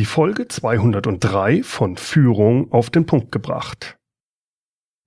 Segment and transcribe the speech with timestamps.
[0.00, 3.98] Die Folge 203 von Führung auf den Punkt gebracht.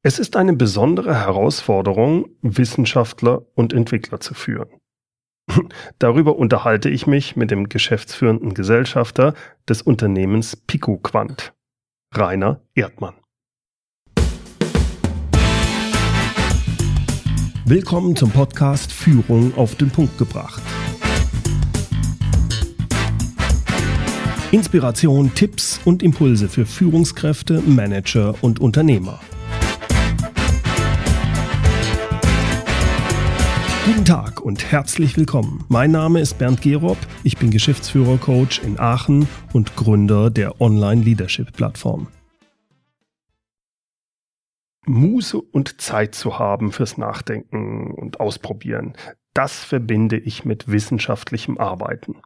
[0.04, 4.70] Es ist eine besondere Herausforderung, Wissenschaftler und Entwickler zu führen.
[5.98, 9.34] Darüber unterhalte ich mich mit dem geschäftsführenden Gesellschafter
[9.68, 11.54] des Unternehmens PicoQuant,
[12.14, 13.16] Rainer Erdmann.
[17.66, 20.62] Willkommen zum Podcast Führung auf den Punkt gebracht.
[24.54, 29.20] Inspiration, Tipps und Impulse für Führungskräfte, Manager und Unternehmer.
[33.88, 35.66] Guten Tag und herzlich willkommen.
[35.70, 42.10] Mein Name ist Bernd Gerob, ich bin Geschäftsführer-Coach in Aachen und Gründer der Online-Leadership-Plattform.
[44.86, 48.94] Muße und Zeit zu haben fürs Nachdenken und Ausprobieren,
[49.34, 52.18] das verbinde ich mit wissenschaftlichem Arbeiten.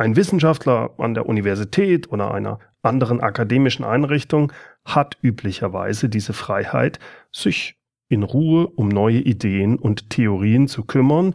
[0.00, 4.50] Ein Wissenschaftler an der Universität oder einer anderen akademischen Einrichtung
[4.82, 6.98] hat üblicherweise diese Freiheit,
[7.30, 7.76] sich
[8.08, 11.34] in Ruhe um neue Ideen und Theorien zu kümmern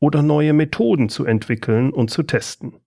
[0.00, 2.80] oder neue Methoden zu entwickeln und zu testen.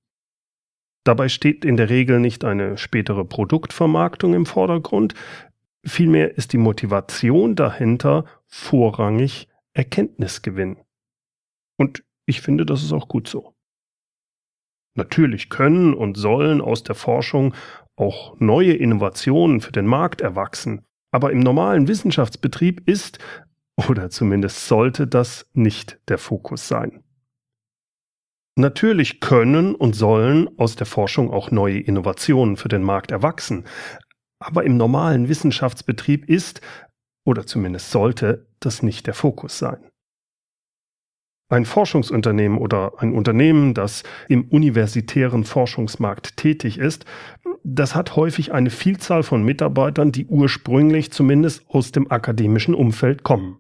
[1.06, 5.14] Dabei steht in der Regel nicht eine spätere Produktvermarktung im Vordergrund,
[5.86, 10.80] vielmehr ist die Motivation dahinter vorrangig Erkenntnisgewinn.
[11.78, 13.53] Und ich finde, das ist auch gut so.
[14.96, 17.54] Natürlich können und sollen aus der Forschung
[17.96, 23.20] auch neue Innovationen für den Markt erwachsen, aber im normalen Wissenschaftsbetrieb ist,
[23.88, 27.04] oder zumindest sollte das nicht der Fokus sein.
[28.56, 33.66] Natürlich können und sollen aus der Forschung auch neue Innovationen für den Markt erwachsen,
[34.40, 36.62] aber im normalen Wissenschaftsbetrieb ist,
[37.26, 39.90] oder zumindest sollte, das nicht der Fokus sein.
[41.50, 47.06] Ein Forschungsunternehmen oder ein Unternehmen, das im universitären Forschungsmarkt tätig ist,
[47.64, 53.60] das hat häufig eine Vielzahl von Mitarbeitern, die ursprünglich zumindest aus dem akademischen Umfeld kommen.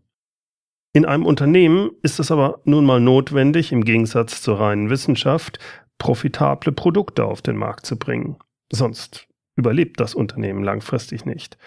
[0.93, 5.59] In einem Unternehmen ist es aber nun mal notwendig, im Gegensatz zur reinen Wissenschaft,
[5.97, 8.37] profitable Produkte auf den Markt zu bringen.
[8.71, 11.57] Sonst überlebt das Unternehmen langfristig nicht.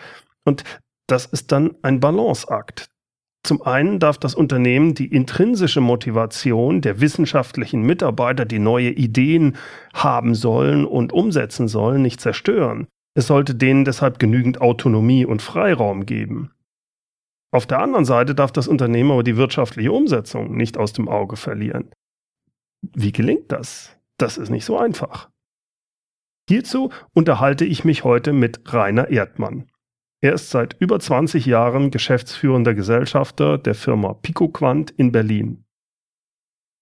[0.44, 0.64] Und
[1.08, 2.90] das ist dann ein Balanceakt
[3.46, 9.56] zum einen darf das Unternehmen die intrinsische Motivation der wissenschaftlichen Mitarbeiter, die neue Ideen
[9.94, 12.86] haben sollen und umsetzen sollen, nicht zerstören.
[13.14, 16.50] Es sollte denen deshalb genügend Autonomie und Freiraum geben.
[17.52, 21.36] Auf der anderen Seite darf das Unternehmen aber die wirtschaftliche Umsetzung nicht aus dem Auge
[21.36, 21.90] verlieren.
[22.82, 23.96] Wie gelingt das?
[24.18, 25.30] Das ist nicht so einfach.
[26.48, 29.70] Hierzu unterhalte ich mich heute mit Rainer Erdmann.
[30.22, 35.64] Er ist seit über 20 Jahren geschäftsführender Gesellschafter der Firma PicoQuant in Berlin.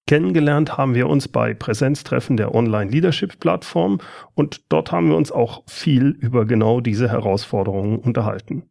[0.06, 4.00] Kennengelernt haben wir uns bei Präsenztreffen der Online-Leadership-Plattform
[4.34, 8.64] und dort haben wir uns auch viel über genau diese Herausforderungen unterhalten.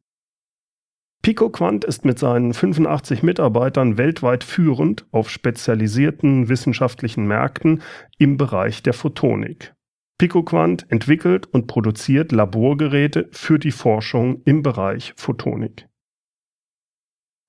[1.24, 7.81] PicoQuant ist mit seinen 85 Mitarbeitern weltweit führend auf spezialisierten wissenschaftlichen Märkten
[8.18, 9.72] im Bereich der Photonik.
[10.18, 15.88] PicoQuant entwickelt und produziert Laborgeräte für die Forschung im Bereich Photonik.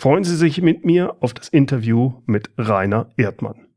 [0.01, 3.69] Freuen Sie sich mit mir auf das Interview mit Rainer Erdmann.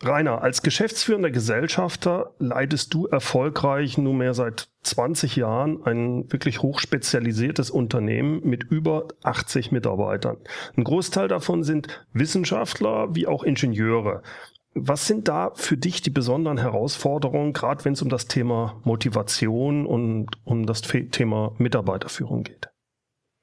[0.00, 8.40] Rainer, als geschäftsführender Gesellschafter leitest du erfolgreich nunmehr seit 20 Jahren ein wirklich hochspezialisiertes Unternehmen
[8.44, 10.36] mit über 80 Mitarbeitern.
[10.76, 14.22] Ein Großteil davon sind Wissenschaftler wie auch Ingenieure.
[14.86, 19.86] Was sind da für dich die besonderen Herausforderungen, gerade wenn es um das Thema Motivation
[19.86, 22.68] und um das Thema Mitarbeiterführung geht?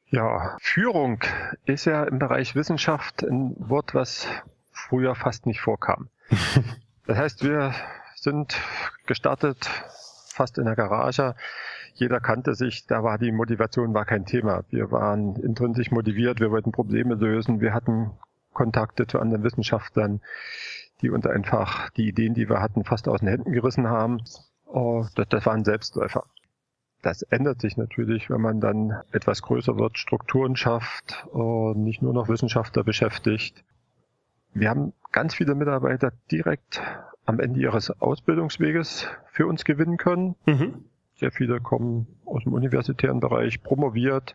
[0.08, 1.20] Ja, Führung
[1.66, 4.28] ist ja im Bereich Wissenschaft ein Wort, was
[4.72, 6.10] früher fast nicht vorkam.
[7.08, 7.74] das heißt, wir
[8.16, 8.56] sind
[9.08, 9.70] gestartet
[10.28, 11.36] fast in der Garage.
[11.94, 14.64] Jeder kannte sich, da war die Motivation war kein Thema.
[14.70, 18.12] Wir waren intrinsisch motiviert, wir wollten Probleme lösen, wir hatten
[18.54, 20.22] Kontakte zu anderen Wissenschaftlern
[21.06, 24.24] die uns einfach die Ideen, die wir hatten, fast aus den Händen gerissen haben.
[24.66, 26.24] Oh, das, das waren Selbstläufer.
[27.04, 32.12] Das ändert sich natürlich, wenn man dann etwas größer wird, Strukturen schafft, und nicht nur
[32.12, 33.64] noch Wissenschaftler beschäftigt.
[34.56, 36.82] Wir haben ganz viele Mitarbeiter direkt
[37.26, 40.36] am Ende ihres Ausbildungsweges für uns gewinnen können.
[40.48, 40.86] Mhm.
[41.18, 44.34] Sehr viele kommen aus dem universitären Bereich, promoviert,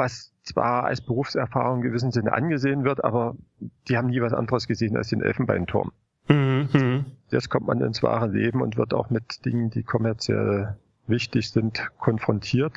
[0.00, 3.36] was zwar als Berufserfahrung in gewissem Sinne angesehen wird, aber
[3.86, 5.92] die haben nie was anderes gesehen als den Elfenbeinturm.
[6.28, 7.04] Mhm.
[7.28, 11.90] Jetzt kommt man ins wahre Leben und wird auch mit Dingen, die kommerziell wichtig sind,
[11.98, 12.72] konfrontiert.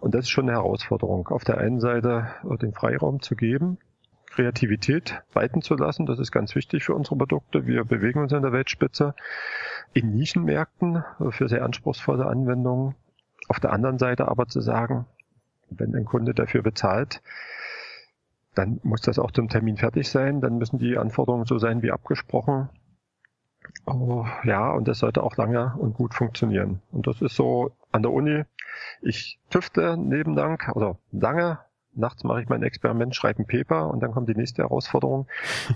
[0.00, 1.28] Und das ist schon eine Herausforderung.
[1.28, 2.26] Auf der einen Seite
[2.60, 3.78] den Freiraum zu geben,
[4.26, 6.04] Kreativität walten zu lassen.
[6.04, 7.66] Das ist ganz wichtig für unsere Produkte.
[7.66, 9.14] Wir bewegen uns in der Weltspitze
[9.94, 12.96] in Nischenmärkten für sehr anspruchsvolle Anwendungen.
[13.48, 15.06] Auf der anderen Seite aber zu sagen,
[15.70, 17.22] wenn ein Kunde dafür bezahlt,
[18.54, 20.40] dann muss das auch zum Termin fertig sein.
[20.40, 22.68] Dann müssen die Anforderungen so sein wie abgesprochen.
[23.86, 26.80] Oh, ja, und das sollte auch lange und gut funktionieren.
[26.92, 28.44] Und das ist so an der Uni.
[29.02, 31.58] Ich tüfte nebenlang, oder lange.
[31.96, 35.28] Nachts mache ich mein Experiment, schreibe ein Paper und dann kommt die nächste Herausforderung.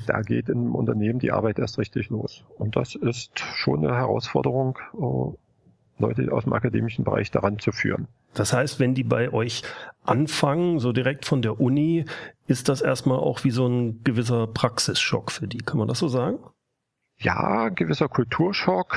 [0.07, 2.45] Da geht im Unternehmen die Arbeit erst richtig los.
[2.57, 5.37] Und das ist schon eine Herausforderung, oh,
[5.99, 8.09] Leute aus dem akademischen Bereich daran zu führen.
[8.35, 9.63] Das heißt, wenn die bei euch
[10.05, 12.05] anfangen, so direkt von der Uni,
[12.47, 15.59] ist das erstmal auch wie so ein gewisser Praxisschock für die.
[15.59, 16.39] Kann man das so sagen?
[17.21, 18.97] Ja, gewisser Kulturschock.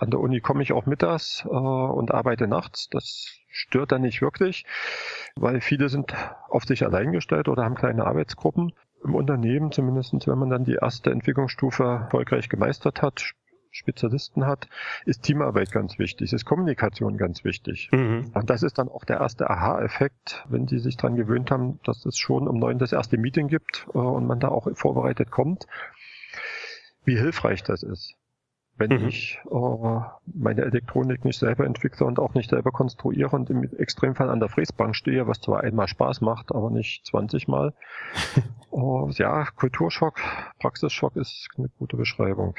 [0.00, 2.88] An der Uni komme ich auch mittags äh, und arbeite nachts.
[2.90, 4.66] Das stört dann nicht wirklich,
[5.36, 6.12] weil viele sind
[6.48, 8.72] auf sich allein gestellt oder haben kleine Arbeitsgruppen.
[9.04, 13.34] Im Unternehmen, zumindest wenn man dann die erste Entwicklungsstufe erfolgreich gemeistert hat,
[13.74, 14.68] Spezialisten hat,
[15.04, 17.90] ist Teamarbeit ganz wichtig, ist Kommunikation ganz wichtig.
[17.92, 18.30] Mhm.
[18.32, 22.06] Und das ist dann auch der erste Aha-Effekt, wenn die sich dran gewöhnt haben, dass
[22.06, 25.66] es schon um neun das erste Meeting gibt äh, und man da auch vorbereitet kommt,
[27.04, 28.14] wie hilfreich das ist.
[28.76, 29.08] Wenn mhm.
[29.08, 34.30] ich äh, meine Elektronik nicht selber entwickle und auch nicht selber konstruiere und im Extremfall
[34.30, 37.72] an der Fräsbank stehe, was zwar einmal Spaß macht, aber nicht 20 Mal.
[38.72, 40.20] äh, ja, Kulturschock,
[40.60, 42.54] Praxisschock ist eine gute Beschreibung.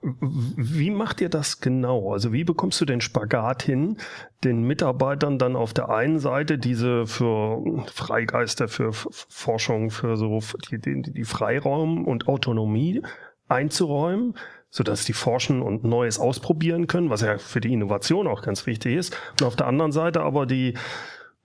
[0.00, 2.12] Wie macht ihr das genau?
[2.12, 3.98] Also wie bekommst du den Spagat hin,
[4.42, 10.40] den Mitarbeitern dann auf der einen Seite diese für Freigeister, für Forschung, für so
[10.70, 13.02] die, die, die Freiraum und Autonomie
[13.48, 14.34] einzuräumen,
[14.70, 18.96] sodass die forschen und Neues ausprobieren können, was ja für die Innovation auch ganz wichtig
[18.96, 19.16] ist.
[19.32, 20.74] Und auf der anderen Seite aber die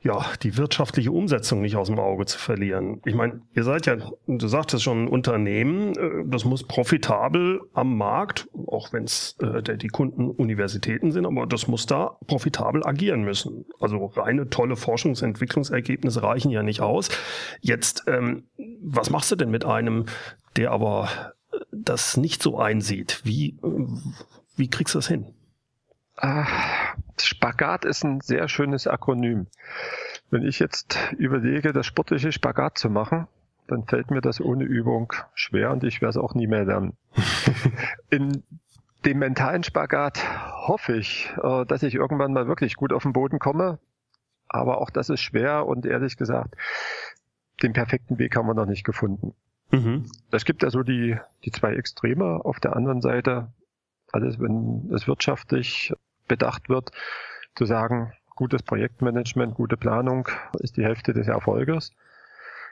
[0.01, 3.01] ja, die wirtschaftliche Umsetzung nicht aus dem Auge zu verlieren.
[3.05, 3.97] Ich meine, ihr seid ja,
[4.27, 9.77] du sagtest schon, ein Unternehmen, äh, das muss profitabel am Markt, auch wenn es äh,
[9.77, 13.65] die Kunden Universitäten sind, aber das muss da profitabel agieren müssen.
[13.79, 17.09] Also reine tolle Forschungsentwicklungsergebnisse reichen ja nicht aus.
[17.59, 18.43] Jetzt, ähm,
[18.81, 20.05] was machst du denn mit einem,
[20.55, 21.09] der aber
[21.51, 23.19] äh, das nicht so einsieht?
[23.25, 23.85] Wie, äh,
[24.55, 25.33] wie kriegst du das hin?
[26.21, 26.47] Ah,
[27.17, 29.47] Spagat ist ein sehr schönes Akronym.
[30.29, 33.27] Wenn ich jetzt überlege, das sportliche Spagat zu machen,
[33.67, 36.97] dann fällt mir das ohne Übung schwer und ich werde es auch nie mehr lernen.
[38.09, 38.43] In
[39.05, 40.21] dem mentalen Spagat
[40.67, 43.79] hoffe ich, äh, dass ich irgendwann mal wirklich gut auf den Boden komme.
[44.49, 46.55] Aber auch das ist schwer und ehrlich gesagt,
[47.63, 49.35] den perfekten Weg haben wir noch nicht gefunden.
[49.71, 50.05] Mhm.
[50.31, 52.43] Es gibt ja so die, die zwei Extreme.
[52.43, 53.53] Auf der anderen Seite,
[54.11, 55.93] alles, wenn es wirtschaftlich
[56.29, 56.91] bedacht wird,
[57.55, 60.29] zu sagen, gutes Projektmanagement, gute Planung
[60.59, 61.91] ist die Hälfte des Erfolges.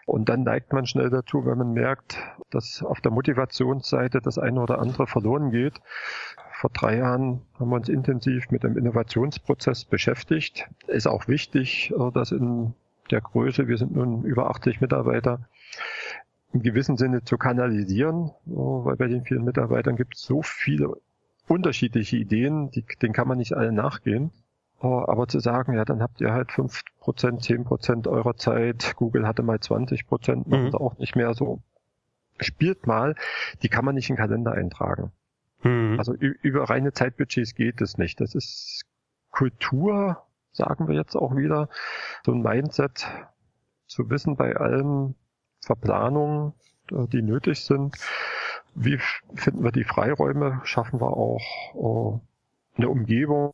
[0.06, 2.18] Und dann neigt man schnell dazu, wenn man merkt,
[2.50, 5.82] dass auf der Motivationsseite das eine oder andere verloren geht.
[6.54, 10.70] Vor drei Jahren haben wir uns intensiv mit dem Innovationsprozess beschäftigt.
[10.88, 12.74] Ist auch wichtig, äh, dass in
[13.12, 15.42] der Größe, wir sind nun über 80 Mitarbeiter,
[16.54, 20.94] im gewissen Sinne zu kanalisieren, äh, weil bei den vielen Mitarbeitern gibt es so viele
[21.48, 24.32] unterschiedliche Ideen, die, denen kann man nicht alle nachgehen.
[24.80, 28.96] Oh, aber zu sagen, ja, dann habt ihr halt fünf Prozent, zehn Prozent eurer Zeit,
[28.96, 30.76] Google hatte mal 20%, machen mhm.
[30.76, 31.62] auch nicht mehr so.
[32.40, 33.16] Spielt mal,
[33.64, 35.12] die kann man nicht in den Kalender eintragen.
[35.64, 35.96] Mhm.
[35.98, 38.22] Also über reine Zeitbudgets geht es nicht.
[38.22, 38.86] Das ist
[39.32, 41.70] Kultur, sagen wir jetzt auch wieder,
[42.24, 43.08] so ein Mindset,
[43.88, 45.16] zu wissen bei allen
[45.62, 46.54] Verplanungen,
[46.92, 47.96] äh, die nötig sind,
[48.78, 49.00] wie
[49.34, 50.62] finden wir die Freiräume?
[50.64, 51.42] Schaffen wir auch
[51.76, 53.54] äh, eine Umgebung,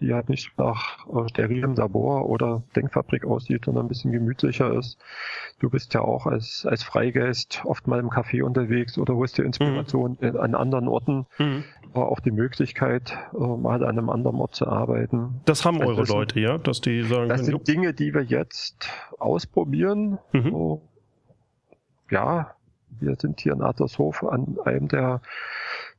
[0.00, 4.98] die halt nicht nach äh, sterilem Labor oder Denkfabrik aussieht, sondern ein bisschen gemütlicher ist.
[5.60, 9.44] Du bist ja auch als, als Freigeist oft mal im Café unterwegs oder holst dir
[9.44, 10.36] Inspiration mhm.
[10.36, 11.62] an anderen Orten, mhm.
[11.92, 15.40] aber auch die Möglichkeit, äh, mal an einem anderen Ort zu arbeiten.
[15.44, 16.58] Das haben also eure das Leute, sind, ja?
[16.58, 20.18] Dass die sagen, das sind Dinge, die wir jetzt ausprobieren.
[20.32, 20.50] Mhm.
[20.50, 20.82] So,
[22.10, 22.54] ja,
[23.00, 25.20] wir sind hier in Adlershof an einem der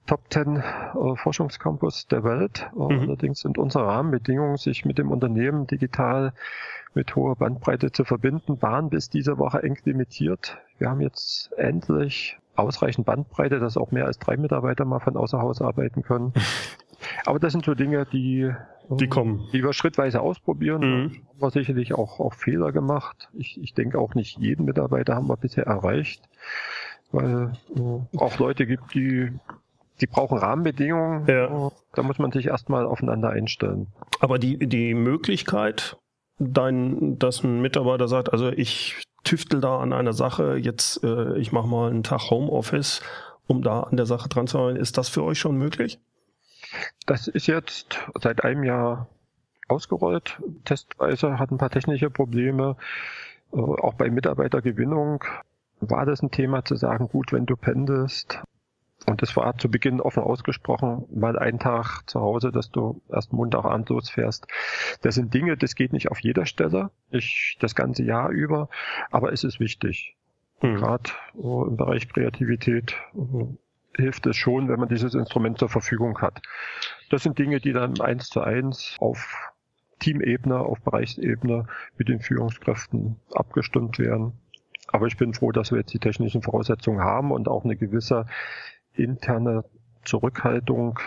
[0.07, 0.61] Top 10 äh,
[1.15, 2.69] Forschungscampus der Welt.
[2.73, 3.01] Äh, mhm.
[3.01, 6.33] Allerdings sind unsere Rahmenbedingungen, sich mit dem Unternehmen digital
[6.95, 10.57] mit hoher Bandbreite zu verbinden, waren bis diese Woche eng limitiert.
[10.79, 15.39] Wir haben jetzt endlich ausreichend Bandbreite, dass auch mehr als drei Mitarbeiter mal von außer
[15.39, 16.33] Haus arbeiten können.
[17.25, 18.51] Aber das sind so Dinge, die,
[18.89, 19.47] die kommen.
[19.53, 20.81] Die wir schrittweise ausprobieren.
[20.81, 21.03] Mhm.
[21.05, 23.29] Haben wir sicherlich auch, auch Fehler gemacht.
[23.33, 26.27] Ich, ich denke auch nicht jeden Mitarbeiter haben wir bisher erreicht
[27.11, 29.31] weil äh, auch Leute gibt, die
[30.01, 31.27] die brauchen Rahmenbedingungen.
[31.27, 31.71] Ja.
[31.93, 33.87] Da muss man sich erstmal aufeinander einstellen.
[34.21, 35.97] Aber die, die Möglichkeit,
[36.37, 41.51] dein, dass ein Mitarbeiter sagt, also ich tüftel da an einer Sache, jetzt äh, ich
[41.51, 43.01] mache mal einen Tag Homeoffice,
[43.47, 44.77] um da an der Sache dran zu arbeiten.
[44.77, 45.99] Ist das für euch schon möglich?
[47.05, 49.07] Das ist jetzt seit einem Jahr
[49.67, 50.41] ausgerollt.
[50.65, 52.75] Testweise hat ein paar technische Probleme.
[53.53, 55.23] Äh, auch bei Mitarbeitergewinnung
[55.79, 58.41] war das ein Thema zu sagen, gut, wenn du pendelst,
[59.05, 63.31] und das war zu Beginn offen ausgesprochen, mal einen Tag zu Hause, dass du erst
[63.31, 64.45] Montagabend losfährst.
[65.01, 68.69] Das sind Dinge, das geht nicht auf jeder Stelle, ich das ganze Jahr über,
[69.09, 70.17] aber es ist wichtig.
[70.59, 70.75] Hm.
[70.75, 73.55] Gerade uh, im Bereich Kreativität uh,
[73.99, 76.41] hilft es schon, wenn man dieses Instrument zur Verfügung hat.
[77.09, 79.53] Das sind Dinge, die dann eins zu eins auf
[79.99, 81.65] Teamebene, auf Bereichsebene
[81.97, 84.33] mit den Führungskräften abgestimmt werden.
[84.87, 88.25] Aber ich bin froh, dass wir jetzt die technischen Voraussetzungen haben und auch eine gewisse
[88.93, 89.63] interne
[90.05, 90.99] Zurückhaltung.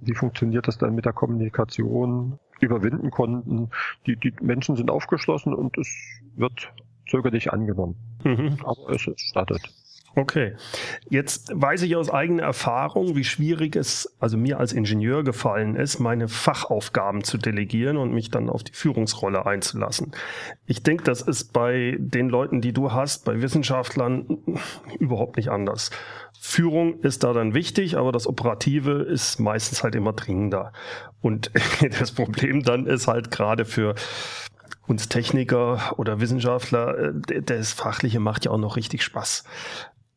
[0.00, 2.38] Wie funktioniert das dann mit der Kommunikation?
[2.60, 3.70] Überwinden konnten.
[4.06, 5.88] Die, die Menschen sind aufgeschlossen und es
[6.36, 6.72] wird
[7.08, 7.96] zögerlich angenommen.
[8.24, 8.58] Mhm.
[8.64, 9.74] Aber es startet.
[10.18, 10.54] Okay.
[11.10, 15.98] Jetzt weiß ich aus eigener Erfahrung, wie schwierig es also mir als Ingenieur gefallen ist,
[15.98, 20.12] meine Fachaufgaben zu delegieren und mich dann auf die Führungsrolle einzulassen.
[20.64, 24.38] Ich denke, das ist bei den Leuten, die du hast, bei Wissenschaftlern
[24.98, 25.90] überhaupt nicht anders.
[26.40, 30.72] Führung ist da dann wichtig, aber das Operative ist meistens halt immer dringender.
[31.20, 31.50] Und
[32.00, 33.94] das Problem dann ist halt gerade für
[34.86, 39.44] uns Techniker oder Wissenschaftler, äh, das Fachliche macht ja auch noch richtig Spaß.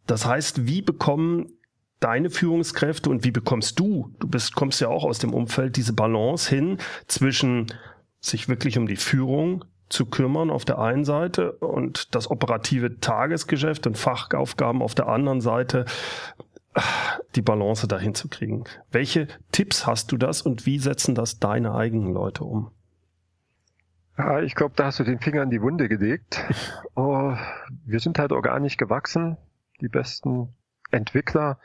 [0.10, 1.54] Das heißt, wie bekommen
[2.00, 5.94] deine Führungskräfte und wie bekommst du, du bist, kommst ja auch aus dem Umfeld, diese
[5.94, 7.68] Balance hin zwischen
[8.20, 13.86] sich wirklich um die Führung zu kümmern auf der einen Seite und das operative Tagesgeschäft
[13.86, 15.86] und Fachaufgaben auf der anderen Seite
[17.36, 18.64] die Balance dahin zu kriegen.
[18.92, 22.72] Welche Tipps hast du das und wie setzen das deine eigenen Leute um?
[24.18, 26.44] Ja, ich glaube, da hast du den Finger in die Wunde gelegt.
[26.96, 27.34] Oh,
[27.86, 29.38] wir sind halt organisch gewachsen
[29.82, 30.56] die besten
[30.92, 31.60] Entwickler,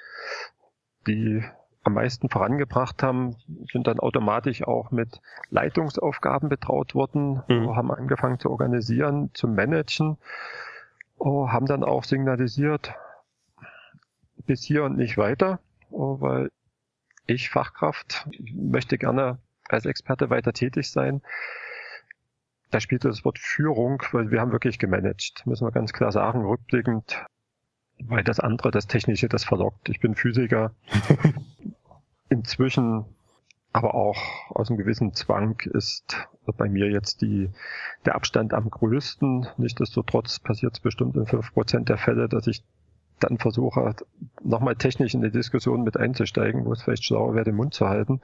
[1.06, 1.44] die
[1.84, 3.36] am meisten vorangebracht haben,
[3.70, 7.76] sind dann automatisch auch mit Leitungsaufgaben betraut worden, mhm.
[7.76, 10.16] haben angefangen zu organisieren, zu managen,
[11.18, 12.94] oh, haben dann auch signalisiert,
[14.46, 16.50] bis hier und nicht weiter, oh, weil
[17.26, 21.22] ich Fachkraft möchte gerne als Experte weiter tätig sein.
[22.70, 26.44] Da spielte das Wort Führung, weil wir haben wirklich gemanagt, müssen wir ganz klar sagen,
[26.44, 27.24] rückblickend
[28.06, 29.88] weil das andere, das Technische, das verlockt.
[29.88, 30.72] Ich bin Physiker.
[32.28, 33.04] Inzwischen
[33.72, 34.16] aber auch
[34.50, 37.50] aus einem gewissen Zwang ist bei mir jetzt die,
[38.06, 39.48] der Abstand am größten.
[39.56, 42.62] Nichtsdestotrotz passiert es bestimmt in fünf Prozent der Fälle, dass ich
[43.18, 43.96] dann versuche,
[44.42, 47.88] nochmal technisch in die Diskussion mit einzusteigen, wo es vielleicht schlauer wäre, den Mund zu
[47.88, 48.20] halten,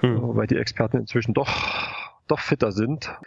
[0.00, 0.36] hm.
[0.36, 1.50] weil die Experten inzwischen doch,
[2.28, 3.18] doch fitter sind.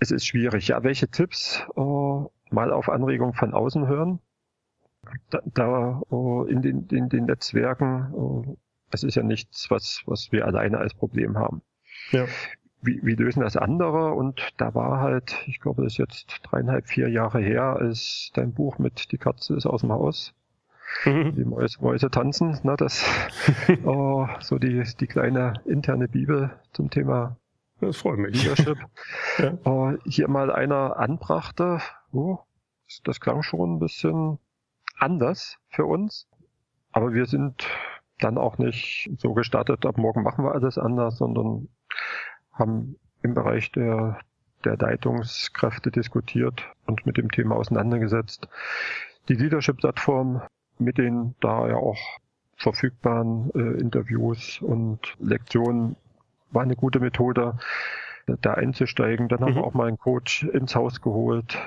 [0.00, 0.68] Es ist schwierig.
[0.68, 1.64] Ja, welche Tipps?
[1.76, 4.20] Uh, mal auf Anregung von außen hören
[5.30, 8.56] da, da uh, in, den, in den Netzwerken, uh,
[8.90, 11.62] es ist ja nichts, was, was wir alleine als Problem haben.
[12.10, 12.26] Ja.
[12.82, 14.12] Wie, wie lösen das andere?
[14.12, 18.52] Und da war halt, ich glaube, das ist jetzt dreieinhalb, vier Jahre her, als dein
[18.52, 20.34] Buch mit Die Katze ist aus dem Haus.
[21.04, 21.34] Mhm.
[21.34, 23.04] Die Mäuse, Mäuse tanzen, ne, das
[23.84, 27.36] uh, so die, die kleine interne Bibel zum Thema
[27.80, 28.42] das freut mich.
[28.42, 28.78] Leadership.
[29.38, 29.52] ja.
[29.66, 31.80] uh, hier mal einer anbrachte,
[32.12, 32.38] oh,
[33.04, 34.38] das klang schon ein bisschen
[34.98, 36.26] anders für uns.
[36.92, 37.66] Aber wir sind
[38.18, 41.68] dann auch nicht so gestartet, ab morgen machen wir alles anders, sondern
[42.52, 44.18] haben im Bereich der,
[44.64, 48.48] der Leitungskräfte diskutiert und mit dem Thema auseinandergesetzt.
[49.28, 50.42] Die Leadership-Plattform
[50.78, 51.98] mit den da ja auch
[52.56, 55.96] verfügbaren äh, Interviews und Lektionen
[56.50, 57.58] war eine gute Methode,
[58.26, 59.28] da einzusteigen.
[59.28, 59.44] Dann mhm.
[59.44, 61.58] haben wir auch mal einen Coach ins Haus geholt,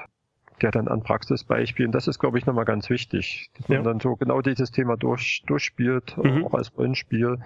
[0.60, 4.16] der dann an Praxisbeispielen, das ist, glaube ich, nochmal ganz wichtig, dass man dann so
[4.16, 6.46] genau dieses Thema durch, durchspielt, mhm.
[6.46, 7.39] auch als Rollenspiel,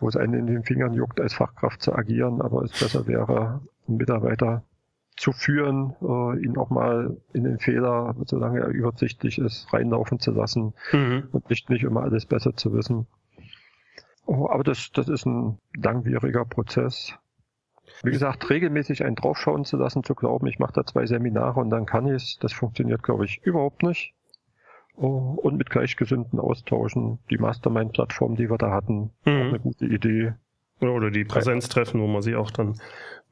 [0.00, 3.60] wo es einen in den Fingern juckt, als Fachkraft zu agieren, aber es besser wäre,
[3.86, 4.64] einen Mitarbeiter
[5.16, 10.32] zu führen, äh, ihn auch mal in den Fehler, solange er übersichtlich ist, reinlaufen zu
[10.32, 11.28] lassen mhm.
[11.32, 13.06] und nicht, nicht immer alles besser zu wissen.
[14.24, 17.14] Oh, aber das, das ist ein langwieriger Prozess.
[18.02, 21.70] Wie gesagt, regelmäßig einen draufschauen zu lassen, zu glauben, ich mache da zwei Seminare und
[21.70, 24.14] dann kann ich es, das funktioniert, glaube ich, überhaupt nicht.
[24.94, 27.18] Oh, und mit Gleichgesinnten austauschen.
[27.30, 29.32] Die Mastermind-Plattform, die wir da hatten, mhm.
[29.32, 30.34] eine gute Idee.
[30.80, 32.78] Oder die Präsenztreffen, wo man sie auch dann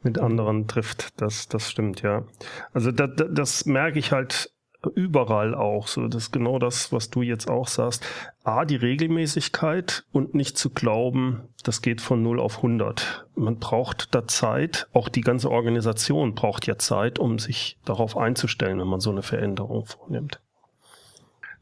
[0.03, 1.21] mit anderen trifft.
[1.21, 2.25] Das, das stimmt, ja.
[2.73, 4.53] Also das, das merke ich halt
[4.95, 6.09] überall auch so.
[6.09, 8.07] Das ist genau das, was du jetzt auch sagst.
[8.45, 13.27] A, die Regelmäßigkeit und nicht zu glauben, das geht von 0 auf 100.
[13.35, 14.89] Man braucht da Zeit.
[14.93, 19.23] Auch die ganze Organisation braucht ja Zeit, um sich darauf einzustellen, wenn man so eine
[19.23, 20.41] Veränderung vornimmt.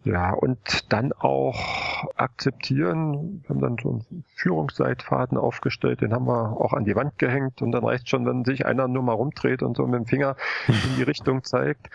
[0.05, 3.43] Ja, und dann auch akzeptieren.
[3.43, 7.61] Wir haben dann so einen Führungsleitfaden aufgestellt, den haben wir auch an die Wand gehängt
[7.63, 10.37] und dann reicht schon, wenn sich einer nur mal rumdreht und so mit dem Finger
[10.69, 11.91] in die Richtung zeigt.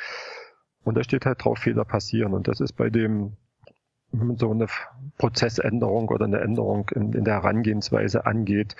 [0.84, 2.34] Und da steht halt drauf, Fehler passieren.
[2.34, 3.38] Und das ist bei dem
[4.38, 4.68] so eine
[5.18, 8.75] Prozessänderung oder eine Änderung in, in der Herangehensweise angeht,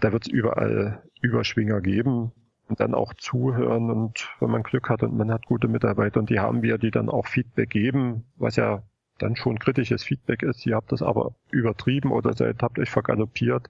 [0.00, 2.32] da wird es überall Überschwinger geben
[2.68, 6.30] und dann auch zuhören und wenn man Glück hat und man hat gute Mitarbeiter und
[6.30, 8.82] die haben wir, die dann auch Feedback geben, was ja
[9.18, 13.68] dann schon kritisches Feedback ist, ihr habt das aber übertrieben oder seid, habt euch vergaloppiert,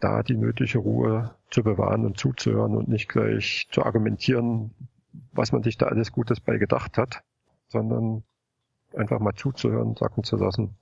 [0.00, 4.72] da die nötige Ruhe zu bewahren und zuzuhören und nicht gleich zu argumentieren,
[5.32, 7.22] was man sich da alles Gutes bei gedacht hat,
[7.68, 8.22] sondern
[8.94, 10.76] einfach mal zuzuhören, sacken zu lassen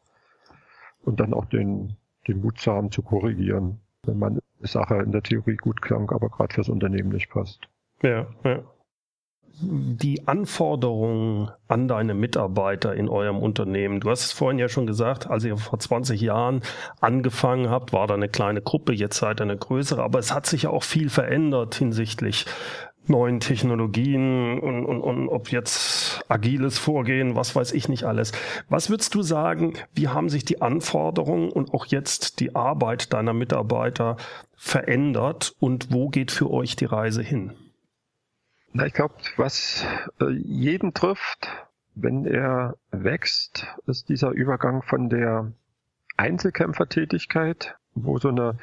[1.02, 1.96] und dann auch den,
[2.28, 6.10] den Mut zu haben, zu korrigieren, wenn man eine Sache in der Theorie gut klang,
[6.10, 7.60] aber gerade fürs Unternehmen nicht passt.
[8.02, 8.62] Ja, ja.
[9.62, 14.00] Die Anforderungen an deine Mitarbeiter in eurem Unternehmen.
[14.00, 16.62] Du hast es vorhin ja schon gesagt, als ihr vor 20 Jahren
[17.00, 20.46] angefangen habt, war da eine kleine Gruppe, jetzt seid ihr eine größere, aber es hat
[20.46, 22.46] sich ja auch viel verändert hinsichtlich
[23.06, 28.32] neuen Technologien und, und, und ob jetzt agiles Vorgehen, was weiß ich nicht alles.
[28.68, 33.32] Was würdest du sagen, wie haben sich die Anforderungen und auch jetzt die Arbeit deiner
[33.32, 34.16] Mitarbeiter
[34.54, 37.54] verändert und wo geht für euch die Reise hin?
[38.72, 39.84] Na, ich glaube, was
[40.20, 41.48] äh, jeden trifft,
[41.94, 45.52] wenn er wächst, ist dieser Übergang von der
[46.16, 48.58] Einzelkämpfertätigkeit, wo so eine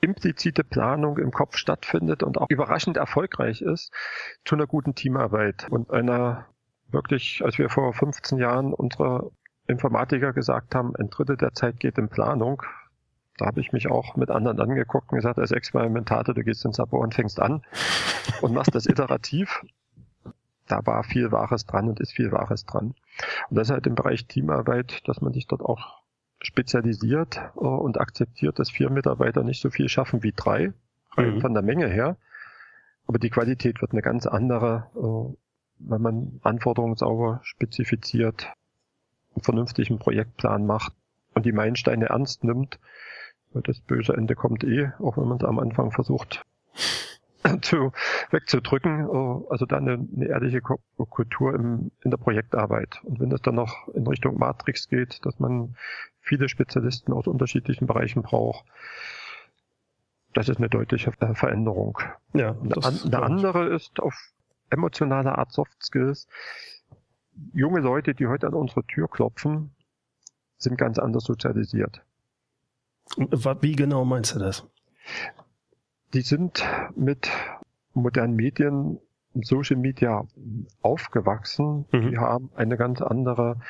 [0.00, 3.92] implizite Planung im Kopf stattfindet und auch überraschend erfolgreich ist,
[4.44, 6.46] zu einer guten Teamarbeit und einer
[6.88, 9.30] wirklich, als wir vor 15 Jahren unsere
[9.66, 12.62] Informatiker gesagt haben, ein Drittel der Zeit geht in Planung,
[13.38, 16.78] da habe ich mich auch mit anderen angeguckt und gesagt, als Experimentator, du gehst ins
[16.78, 17.62] Labor und fängst an
[18.42, 19.62] und machst das iterativ.
[20.66, 22.94] Da war viel Wahres dran und ist viel Wahres dran.
[23.48, 26.02] Und das ist halt im Bereich Teamarbeit, dass man sich dort auch
[26.40, 30.72] spezialisiert äh, und akzeptiert, dass vier Mitarbeiter nicht so viel schaffen wie drei,
[31.16, 31.40] mhm.
[31.40, 32.16] von der Menge her.
[33.06, 35.36] Aber die Qualität wird eine ganz andere, äh,
[35.78, 38.52] wenn man Anforderungen sauber spezifiziert,
[39.34, 40.92] einen vernünftigen Projektplan macht
[41.34, 42.78] und die Meilensteine ernst nimmt.
[43.54, 46.44] Das böse Ende kommt eh, auch wenn man es am Anfang versucht
[47.62, 47.92] zu,
[48.30, 49.08] wegzudrücken.
[49.08, 53.00] Äh, also dann eine, eine ehrliche Kultur im, in der Projektarbeit.
[53.04, 55.76] Und wenn es dann noch in Richtung Matrix geht, dass man
[56.20, 58.64] viele Spezialisten aus unterschiedlichen Bereichen braucht,
[60.34, 61.98] das ist eine deutliche Veränderung.
[62.34, 64.14] Ja, eine, eine andere ist auf
[64.70, 66.28] emotionale Art Soft Skills.
[67.54, 69.74] Junge Leute, die heute an unsere Tür klopfen,
[70.58, 72.02] sind ganz anders sozialisiert.
[73.16, 74.66] Wie genau meinst du das?
[76.14, 76.64] Die sind
[76.96, 77.30] mit
[77.94, 78.98] modernen Medien,
[79.34, 80.26] Social Media
[80.80, 81.86] aufgewachsen.
[81.92, 82.10] Mhm.
[82.10, 83.60] Die haben eine ganz andere,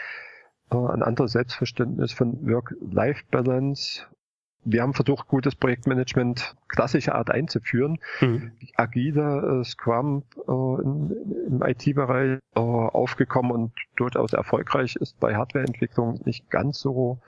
[0.70, 4.06] äh, ein anderes Selbstverständnis von Work-Life-Balance.
[4.64, 7.98] Wir haben versucht, gutes Projektmanagement klassischer Art einzuführen.
[8.20, 8.52] Mhm.
[8.76, 16.20] Agile äh, Scrum äh, in, im IT-Bereich äh, aufgekommen und durchaus erfolgreich ist bei Hardwareentwicklung
[16.24, 17.20] nicht ganz so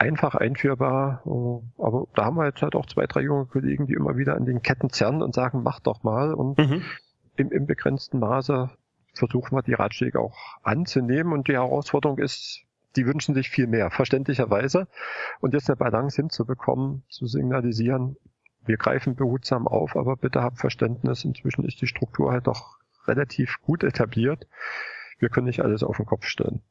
[0.00, 1.22] einfach einführbar.
[1.26, 4.34] Äh, aber da haben wir jetzt halt auch zwei, drei junge Kollegen, die immer wieder
[4.34, 6.34] an den Ketten zerren und sagen, mach doch mal.
[6.34, 6.82] Und mhm.
[7.36, 8.70] im, im begrenzten Maße
[9.14, 11.32] versuchen wir die Ratschläge auch anzunehmen.
[11.32, 12.62] Und die Herausforderung ist,
[12.96, 14.88] die wünschen sich viel mehr, verständlicherweise.
[15.40, 18.16] Und jetzt eine Balance hinzubekommen, zu signalisieren,
[18.64, 21.24] wir greifen behutsam auf, aber bitte habt Verständnis.
[21.24, 24.46] Inzwischen ist die Struktur halt doch relativ gut etabliert.
[25.18, 26.62] Wir können nicht alles auf den Kopf stellen.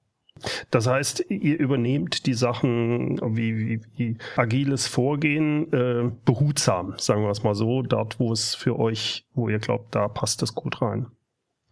[0.72, 7.30] Das heißt, ihr übernehmt die Sachen wie, wie, wie agiles Vorgehen äh, behutsam, sagen wir
[7.30, 10.82] es mal so, dort, wo es für euch, wo ihr glaubt, da passt es gut
[10.82, 11.08] rein.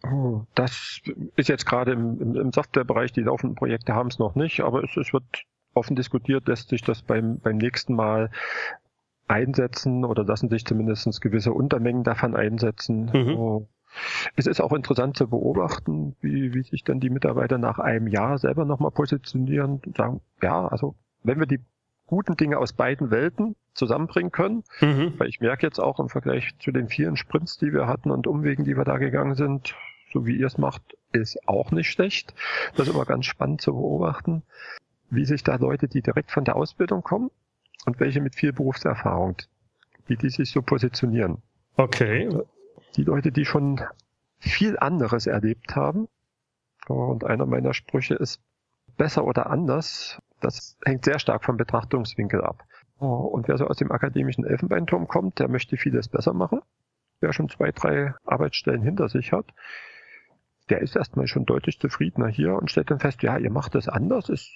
[0.04, 1.00] Oh, das
[1.36, 4.84] ist jetzt gerade im, im, im Softwarebereich, die laufenden Projekte haben es noch nicht, aber
[4.84, 5.24] es, es wird
[5.74, 8.30] offen diskutiert, lässt sich das beim, beim nächsten Mal
[9.26, 13.10] einsetzen oder lassen sich zumindest gewisse Untermengen davon einsetzen.
[13.12, 13.36] Mhm.
[13.36, 13.68] Oh,
[14.36, 18.38] es ist auch interessant zu beobachten, wie, wie sich dann die Mitarbeiter nach einem Jahr
[18.38, 21.60] selber nochmal positionieren und sagen, ja, also wenn wir die
[22.06, 25.14] guten Dinge aus beiden Welten zusammenbringen können, mhm.
[25.18, 28.26] weil ich merke jetzt auch im Vergleich zu den vielen Sprints, die wir hatten und
[28.26, 29.74] Umwegen, die wir da gegangen sind,
[30.12, 32.34] so wie ihr es macht, ist auch nicht schlecht.
[32.76, 34.42] Das ist immer ganz spannend zu beobachten,
[35.10, 37.30] wie sich da Leute, die direkt von der Ausbildung kommen
[37.86, 39.36] und welche mit viel Berufserfahrung,
[40.06, 41.42] wie die sich so positionieren.
[41.76, 42.28] Okay.
[42.98, 43.80] Die Leute, die schon
[44.40, 46.08] viel anderes erlebt haben,
[46.88, 48.42] Und einer meiner Sprüche ist,
[48.96, 52.64] besser oder anders, das hängt sehr stark vom Betrachtungswinkel ab.
[52.98, 56.60] Und wer so aus dem akademischen Elfenbeinturm kommt, der möchte vieles besser machen.
[57.20, 59.46] Wer schon zwei, drei Arbeitsstellen hinter sich hat,
[60.68, 63.88] der ist erstmal schon deutlich zufriedener hier und stellt dann fest, ja, ihr macht das
[63.88, 64.50] anders, ist,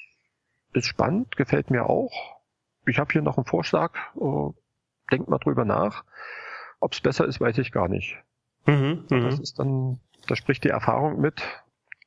[0.72, 2.40] ist spannend, gefällt mir auch.
[2.86, 4.50] Ich habe hier noch einen Vorschlag, äh,
[5.12, 6.04] denkt mal drüber nach.
[6.80, 8.20] Ob es besser ist, weiß ich gar nicht.
[8.66, 9.42] Mhm, das mhm.
[9.42, 11.42] ist dann, da spricht die Erfahrung mit.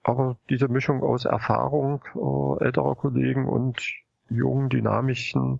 [0.03, 3.81] Aber diese Mischung aus Erfahrung äh, älterer Kollegen und
[4.29, 5.59] jungen, dynamischen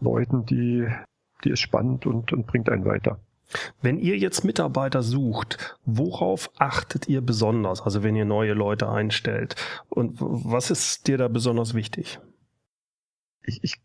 [0.00, 0.88] Leuten, die,
[1.44, 3.20] die ist spannend und, und bringt einen weiter.
[3.82, 7.82] Wenn ihr jetzt Mitarbeiter sucht, worauf achtet ihr besonders?
[7.82, 9.56] Also wenn ihr neue Leute einstellt.
[9.88, 12.20] Und was ist dir da besonders wichtig?
[13.42, 13.80] Ich, ich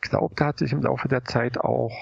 [0.00, 1.92] glaube, da hat sich im Laufe der Zeit auch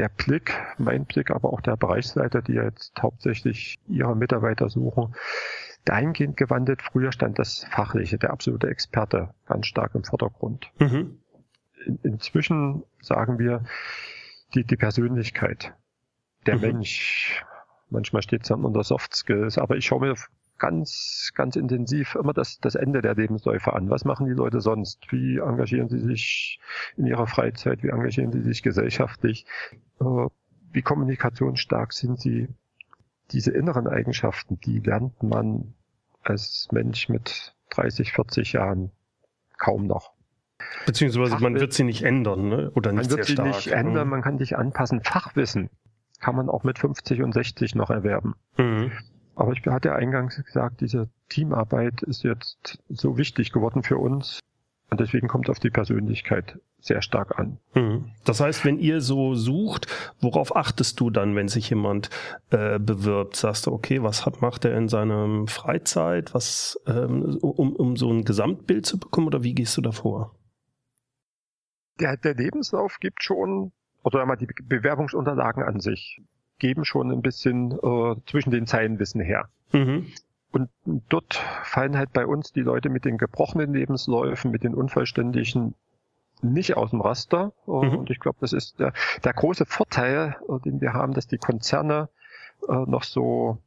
[0.00, 5.14] der Blick, mein Blick, aber auch der Bereichsleiter, die jetzt hauptsächlich ihre Mitarbeiter suchen,
[5.84, 6.80] dahingehend gewandelt.
[6.80, 10.70] Früher stand das Fachliche, der absolute Experte ganz stark im Vordergrund.
[10.78, 11.18] Mhm.
[11.84, 13.64] In, inzwischen sagen wir
[14.54, 15.74] die, die Persönlichkeit,
[16.46, 16.62] der mhm.
[16.62, 17.44] Mensch.
[17.90, 20.14] Manchmal steht es dann unter Soft Skills, aber ich schaue mir
[20.60, 23.90] ganz, ganz intensiv immer das, das Ende der Lebensläufe an.
[23.90, 25.10] Was machen die Leute sonst?
[25.10, 26.60] Wie engagieren sie sich
[26.96, 27.82] in ihrer Freizeit?
[27.82, 29.46] Wie engagieren sie sich gesellschaftlich?
[30.00, 30.26] Äh,
[30.72, 32.48] wie kommunikationsstark sind sie?
[33.32, 35.74] Diese inneren Eigenschaften, die lernt man
[36.22, 38.90] als Mensch mit 30, 40 Jahren
[39.56, 40.12] kaum noch.
[40.86, 42.70] Beziehungsweise Fachwissen, man wird sie nicht ändern, ne?
[42.74, 43.46] oder nicht man wird stark.
[43.46, 44.10] sie nicht ändern, mhm.
[44.10, 45.02] man kann sich anpassen.
[45.02, 45.70] Fachwissen
[46.20, 48.34] kann man auch mit 50 und 60 noch erwerben.
[48.58, 48.92] Mhm.
[49.40, 54.38] Aber ich hatte eingangs gesagt, diese Teamarbeit ist jetzt so wichtig geworden für uns.
[54.90, 57.58] Und deswegen kommt es auf die Persönlichkeit sehr stark an.
[57.74, 58.10] Mhm.
[58.26, 59.86] Das heißt, wenn ihr so sucht,
[60.20, 62.10] worauf achtest du dann, wenn sich jemand
[62.50, 63.34] äh, bewirbt?
[63.34, 68.12] Sagst du, okay, was hat, macht er in seiner Freizeit, was, ähm, um, um so
[68.12, 70.34] ein Gesamtbild zu bekommen oder wie gehst du davor?
[71.98, 73.72] Der, der Lebenslauf gibt schon,
[74.02, 76.20] oder einmal die Bewerbungsunterlagen an sich
[76.60, 79.48] geben schon ein bisschen äh, zwischen den Zeilen Wissen her.
[79.72, 80.06] Mhm.
[80.52, 80.68] Und
[81.08, 85.74] dort fallen halt bei uns die Leute mit den gebrochenen Lebensläufen, mit den unvollständigen
[86.42, 87.52] nicht aus dem Raster.
[87.66, 87.98] Äh, mhm.
[87.98, 88.92] Und ich glaube, das ist der,
[89.24, 92.08] der große Vorteil, äh, den wir haben, dass die Konzerne
[92.68, 93.58] äh, noch so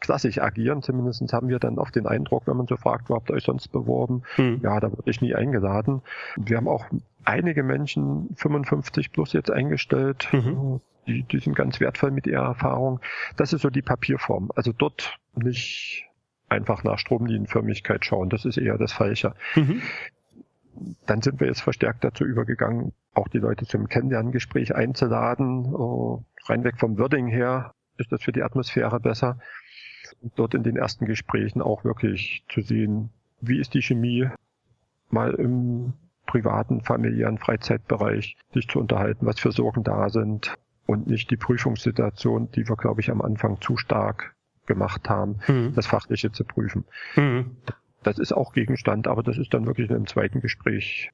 [0.00, 0.82] klassisch agieren.
[0.82, 3.44] Zumindest haben wir dann oft den Eindruck, wenn man so fragt, wo habt ihr euch
[3.44, 4.22] sonst beworben?
[4.36, 4.60] Mhm.
[4.62, 6.02] Ja, da wurde ich nie eingeladen.
[6.36, 6.84] Wir haben auch
[7.24, 10.28] einige Menschen 55 plus jetzt eingestellt.
[10.32, 13.00] Mhm die, die sind ganz wertvoll mit ihrer Erfahrung.
[13.36, 14.50] Das ist so die Papierform.
[14.54, 16.04] Also dort nicht
[16.48, 18.28] einfach nach Stromlinienförmigkeit schauen.
[18.28, 19.34] Das ist eher das Falsche.
[19.54, 19.82] Mhm.
[21.06, 25.74] Dann sind wir jetzt verstärkt dazu übergegangen, auch die Leute zum Kennenlerngespräch einzuladen.
[25.74, 29.38] Oh, reinweg vom Wording her ist das für die Atmosphäre besser.
[30.36, 34.28] dort in den ersten Gesprächen auch wirklich zu sehen, wie ist die Chemie
[35.10, 35.94] mal im
[36.26, 42.50] privaten, familiären Freizeitbereich sich zu unterhalten, was für Sorgen da sind, und nicht die Prüfungssituation,
[42.52, 44.34] die wir, glaube ich, am Anfang zu stark
[44.66, 45.72] gemacht haben, mhm.
[45.74, 46.84] das Fachliche zu prüfen.
[47.16, 47.56] Mhm.
[48.02, 51.10] Das ist auch Gegenstand, aber das ist dann wirklich in einem zweiten Gespräch,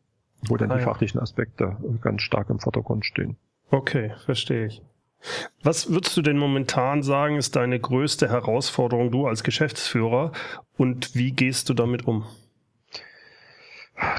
[0.47, 3.37] wo dann ah, die fachlichen Aspekte ganz stark im Vordergrund stehen.
[3.71, 4.83] Okay, verstehe ich.
[5.63, 10.33] Was würdest du denn momentan sagen, ist deine größte Herausforderung, du als Geschäftsführer,
[10.77, 12.27] und wie gehst du damit um?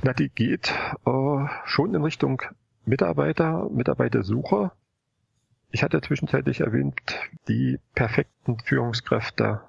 [0.01, 0.73] Na, die geht
[1.05, 2.41] äh, schon in Richtung
[2.85, 4.71] Mitarbeiter, Mitarbeitersuche.
[5.73, 6.93] Ich hatte zwischenzeitlich erwähnt,
[7.47, 9.62] die perfekten Führungskräfte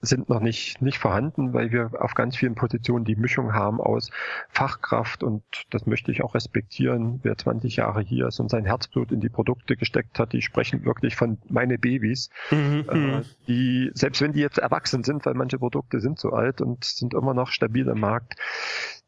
[0.00, 4.10] sind noch nicht, nicht vorhanden, weil wir auf ganz vielen Positionen die Mischung haben aus
[4.48, 7.20] Fachkraft und das möchte ich auch respektieren.
[7.22, 10.86] Wer 20 Jahre hier ist und sein Herzblut in die Produkte gesteckt hat, die sprechen
[10.86, 13.24] wirklich von meine Babys, mhm, äh, mhm.
[13.46, 17.12] die, selbst wenn die jetzt erwachsen sind, weil manche Produkte sind so alt und sind
[17.12, 18.36] immer noch stabil im Markt,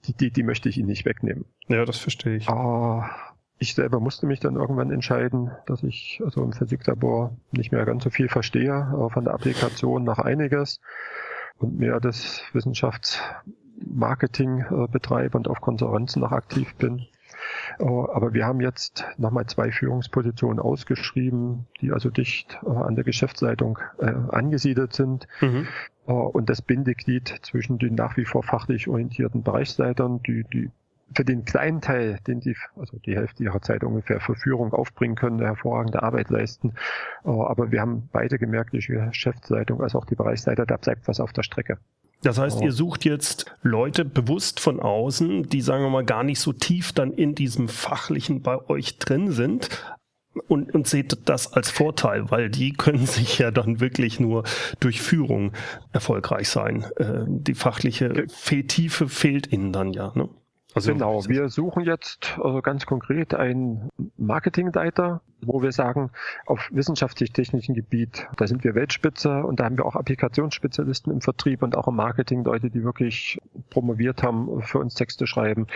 [0.05, 1.47] die, die, die möchte ich ihnen nicht wegnehmen.
[1.69, 2.51] Ja, das verstehe ich.
[2.51, 3.03] Oh,
[3.63, 8.03] ich selber musste mich dann irgendwann entscheiden, dass ich also im Physiklabor nicht mehr ganz
[8.05, 10.81] so viel verstehe, aber von der Applikation noch einiges
[11.59, 17.07] und mehr das Wissenschaftsmarketing äh, betreibe und auf Konferenzen noch aktiv bin.
[17.79, 23.05] Äh, aber wir haben jetzt nochmal zwei Führungspositionen ausgeschrieben, die also dicht äh, an der
[23.05, 25.29] Geschäftsleitung äh, angesiedelt sind.
[25.41, 25.69] Mhm.
[26.09, 30.73] Äh, und das Bindeglied zwischen den nach wie vor fachlich orientierten Bereichsleitern, die, die
[31.15, 35.15] für den kleinen Teil, den die, also die Hälfte ihrer Zeit ungefähr für Führung aufbringen
[35.15, 36.75] können, eine hervorragende Arbeit leisten.
[37.25, 41.21] Äh, aber wir haben beide gemerkt, die Geschäftsleitung als auch die Bereichsleiter, da bleibt was
[41.21, 41.79] auf der Strecke.
[42.23, 46.39] Das heißt, ihr sucht jetzt Leute bewusst von außen, die, sagen wir mal, gar nicht
[46.39, 49.69] so tief dann in diesem Fachlichen bei euch drin sind,
[50.49, 54.45] und, und seht das als Vorteil, weil die können sich ja dann wirklich nur
[54.81, 55.53] durch Führung
[55.93, 56.85] erfolgreich sein.
[56.97, 58.27] Äh, die fachliche
[58.67, 60.13] Tiefe fehlt ihnen dann ja.
[60.15, 60.29] Ne?
[60.75, 66.11] Also genau, wir suchen jetzt also ganz konkret einen Marketingleiter, wo wir sagen,
[66.47, 71.63] auf wissenschaftlich-technischen Gebiet, da sind wir Weltspitze und da haben wir auch Applikationsspezialisten im Vertrieb
[71.63, 73.39] und auch im Marketing, Leute, die wirklich
[73.71, 75.67] promoviert haben, für uns Texte schreiben.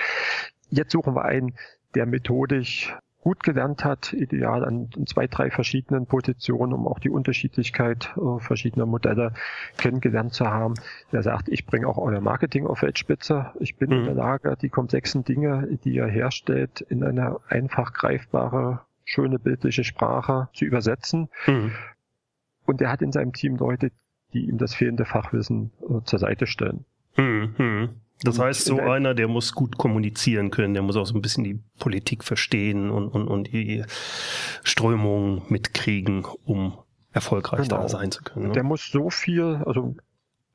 [0.70, 1.54] Jetzt suchen wir einen,
[1.94, 8.14] der methodisch gut gelernt hat, ideal an zwei, drei verschiedenen Positionen, um auch die Unterschiedlichkeit
[8.16, 9.32] äh, verschiedener Modelle
[9.78, 10.74] kennengelernt zu haben.
[11.10, 13.50] Der sagt, ich bringe auch euer Marketing auf Weltspitze.
[13.58, 13.96] Ich bin mhm.
[13.96, 19.82] in der Lage, die komplexen Dinge, die ihr herstellt, in eine einfach greifbare, schöne bildliche
[19.82, 21.28] Sprache zu übersetzen.
[21.48, 21.72] Mhm.
[22.64, 23.90] Und er hat in seinem Team Leute,
[24.34, 26.84] die ihm das fehlende Fachwissen äh, zur Seite stellen.
[27.16, 27.90] Mhm.
[28.22, 31.44] Das heißt, so einer, der muss gut kommunizieren können, der muss auch so ein bisschen
[31.44, 33.84] die Politik verstehen und, und, und die
[34.62, 36.78] Strömungen mitkriegen, um
[37.12, 37.82] erfolgreich genau.
[37.82, 38.48] da sein zu können.
[38.48, 38.52] Ne?
[38.52, 39.96] Der muss so viel, also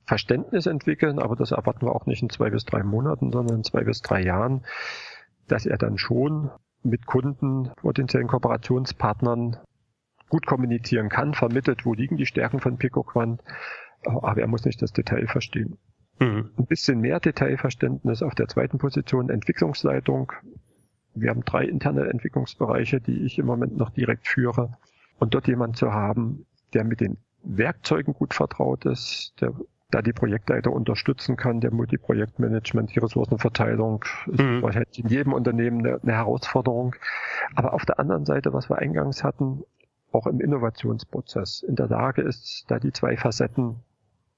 [0.06, 3.64] Verständnis entwickeln, aber das erwarten wir auch nicht in zwei bis drei Monaten, sondern in
[3.64, 4.66] zwei bis drei Jahren,
[5.48, 6.50] dass er dann schon
[6.84, 9.58] mit Kunden, potenziellen Kooperationspartnern
[10.30, 13.44] gut kommunizieren kann, vermittelt, wo liegen die Stärken von PicoQuant,
[14.04, 15.78] aber er muss nicht das Detail verstehen.
[16.22, 16.52] Mhm.
[16.56, 20.32] Ein bisschen mehr Detailverständnis auf der zweiten Position Entwicklungsleitung.
[21.16, 24.78] Wir haben drei interne Entwicklungsbereiche, die ich im Moment noch direkt führe.
[25.20, 29.54] Und dort jemand zu haben, der mit den Werkzeugen gut vertraut ist, der
[29.90, 34.62] da die Projektleiter unterstützen kann, der Multiprojektmanagement, die Ressourcenverteilung ist mhm.
[34.62, 36.96] wahrscheinlich in jedem Unternehmen eine, eine, Herausforderung.
[37.56, 39.64] Aber auf der anderen Seite, was wir eingangs hatten,
[40.14, 43.82] auch im Innovationsprozess in der Lage ist, da die zwei Facetten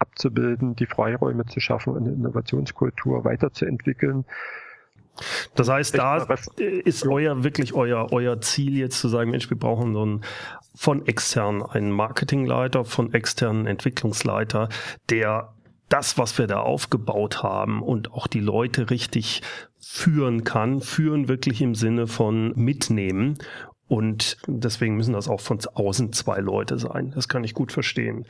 [0.04, 4.26] abzubilden, die Freiräume zu schaffen, eine Innovationskultur weiterzuentwickeln.
[5.56, 6.26] Das heißt, da
[6.58, 10.22] ist euer wirklich euer, euer Ziel jetzt zu sagen, Mensch, wir brauchen so einen
[10.76, 14.70] von extern einen Marketingleiter, von externen Entwicklungsleiter,
[15.10, 15.54] der
[15.90, 19.44] das, was wir da aufgebaut haben und auch die Leute richtig
[19.80, 23.38] führen kann, führen wirklich im Sinne von mitnehmen
[23.94, 27.12] und deswegen müssen das auch von außen zwei Leute sein.
[27.14, 28.26] Das kann ich gut verstehen.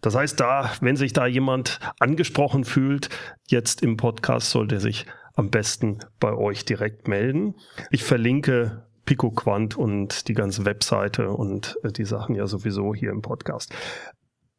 [0.00, 3.10] Das heißt, da, wenn sich da jemand angesprochen fühlt,
[3.46, 7.56] jetzt im Podcast sollte er sich am besten bei euch direkt melden.
[7.90, 13.10] Ich verlinke Pico Quant und die ganze Webseite und äh, die Sachen ja sowieso hier
[13.10, 13.70] im Podcast.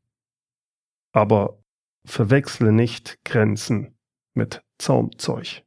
[1.14, 1.64] Aber
[2.06, 3.98] verwechsle nicht Grenzen
[4.34, 5.67] mit Zaumzeug.